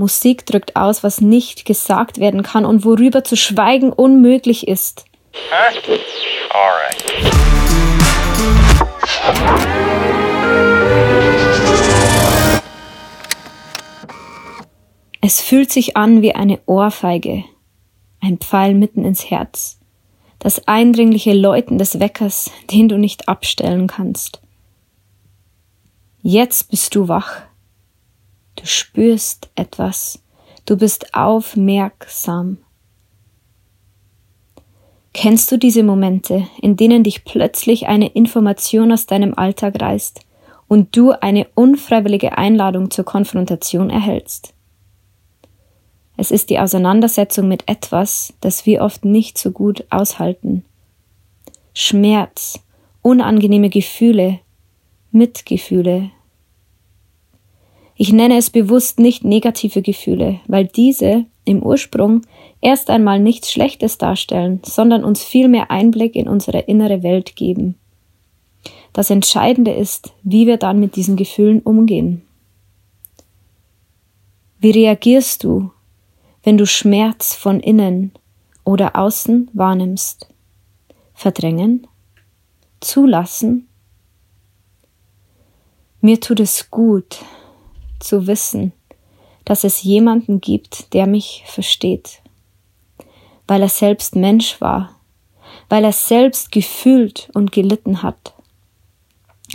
[0.00, 5.04] Musik drückt aus, was nicht gesagt werden kann und worüber zu schweigen unmöglich ist.
[5.34, 5.98] Huh?
[6.54, 7.04] Alright.
[15.20, 17.42] Es fühlt sich an wie eine Ohrfeige,
[18.20, 19.80] ein Pfeil mitten ins Herz,
[20.38, 24.40] das eindringliche Läuten des Weckers, den du nicht abstellen kannst.
[26.22, 27.47] Jetzt bist du wach.
[28.58, 30.20] Du spürst etwas.
[30.66, 32.58] Du bist aufmerksam.
[35.14, 40.20] Kennst du diese Momente, in denen dich plötzlich eine Information aus deinem Alltag reißt
[40.66, 44.54] und du eine unfreiwillige Einladung zur Konfrontation erhältst?
[46.16, 50.64] Es ist die Auseinandersetzung mit etwas, das wir oft nicht so gut aushalten.
[51.74, 52.58] Schmerz,
[53.02, 54.40] unangenehme Gefühle,
[55.12, 56.10] Mitgefühle,
[58.00, 62.22] ich nenne es bewusst nicht negative Gefühle, weil diese im Ursprung
[62.60, 67.74] erst einmal nichts Schlechtes darstellen, sondern uns viel mehr Einblick in unsere innere Welt geben.
[68.92, 72.22] Das Entscheidende ist, wie wir dann mit diesen Gefühlen umgehen.
[74.60, 75.72] Wie reagierst du,
[76.44, 78.12] wenn du Schmerz von innen
[78.64, 80.28] oder außen wahrnimmst?
[81.14, 81.88] Verdrängen?
[82.78, 83.66] Zulassen?
[86.00, 87.24] Mir tut es gut,
[88.00, 88.72] zu wissen,
[89.44, 92.20] dass es jemanden gibt, der mich versteht,
[93.46, 94.90] weil er selbst Mensch war,
[95.68, 98.34] weil er selbst gefühlt und gelitten hat,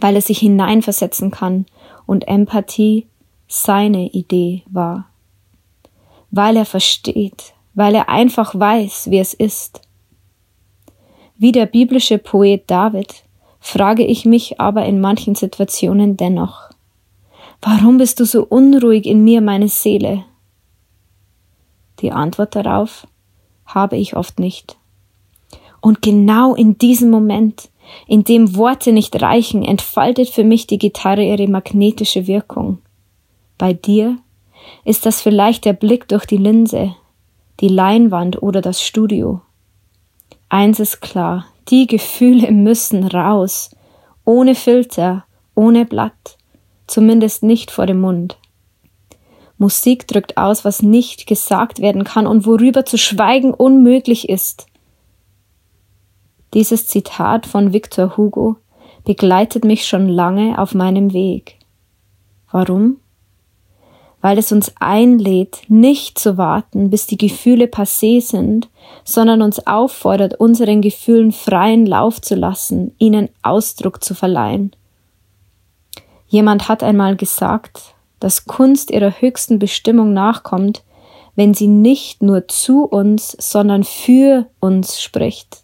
[0.00, 1.66] weil er sich hineinversetzen kann
[2.06, 3.06] und Empathie
[3.46, 5.08] seine Idee war,
[6.30, 9.80] weil er versteht, weil er einfach weiß, wie es ist.
[11.38, 13.24] Wie der biblische Poet David
[13.60, 16.70] frage ich mich aber in manchen Situationen dennoch,
[17.60, 20.24] Warum bist du so unruhig in mir, meine Seele?
[22.00, 23.06] Die Antwort darauf
[23.66, 24.76] habe ich oft nicht.
[25.80, 27.68] Und genau in diesem Moment,
[28.06, 32.78] in dem Worte nicht reichen, entfaltet für mich die Gitarre ihre magnetische Wirkung.
[33.56, 34.18] Bei dir
[34.84, 36.94] ist das vielleicht der Blick durch die Linse,
[37.58, 39.40] die Leinwand oder das Studio.
[40.48, 43.70] Eins ist klar, die Gefühle müssen raus,
[44.24, 46.37] ohne Filter, ohne Blatt
[46.88, 48.38] zumindest nicht vor dem Mund.
[49.58, 54.66] Musik drückt aus, was nicht gesagt werden kann und worüber zu schweigen unmöglich ist.
[56.54, 58.56] Dieses Zitat von Victor Hugo
[59.04, 61.56] begleitet mich schon lange auf meinem Weg.
[62.50, 62.98] Warum?
[64.20, 68.68] Weil es uns einlädt, nicht zu warten, bis die Gefühle passé sind,
[69.04, 74.72] sondern uns auffordert, unseren Gefühlen freien Lauf zu lassen, ihnen Ausdruck zu verleihen.
[76.28, 80.84] Jemand hat einmal gesagt, dass Kunst ihrer höchsten Bestimmung nachkommt,
[81.36, 85.62] wenn sie nicht nur zu uns, sondern für uns spricht.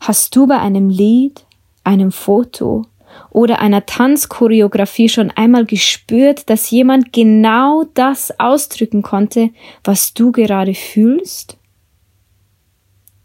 [0.00, 1.44] Hast du bei einem Lied,
[1.84, 2.86] einem Foto
[3.30, 9.50] oder einer Tanzchoreografie schon einmal gespürt, dass jemand genau das ausdrücken konnte,
[9.84, 11.58] was du gerade fühlst?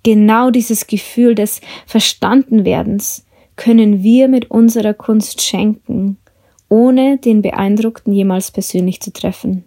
[0.03, 3.25] Genau dieses Gefühl des Verstandenwerdens
[3.55, 6.17] können wir mit unserer Kunst schenken
[6.69, 9.65] ohne den Beeindruckten jemals persönlich zu treffen.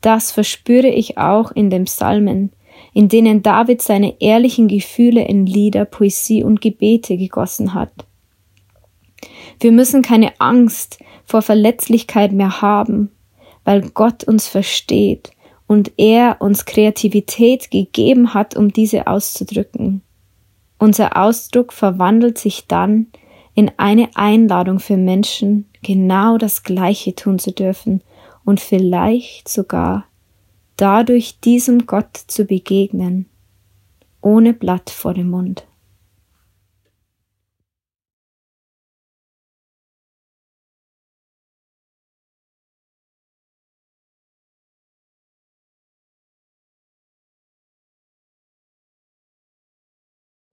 [0.00, 2.52] Das verspüre ich auch in den Psalmen,
[2.92, 7.92] in denen David seine ehrlichen Gefühle in Lieder, Poesie und Gebete gegossen hat.
[9.60, 13.10] Wir müssen keine Angst vor Verletzlichkeit mehr haben,
[13.64, 15.30] weil Gott uns versteht
[15.66, 20.02] und er uns Kreativität gegeben hat, um diese auszudrücken.
[20.78, 23.06] Unser Ausdruck verwandelt sich dann
[23.54, 28.02] in eine Einladung für Menschen, genau das Gleiche tun zu dürfen
[28.44, 30.06] und vielleicht sogar
[30.76, 33.26] dadurch diesem Gott zu begegnen,
[34.20, 35.66] ohne Blatt vor dem Mund.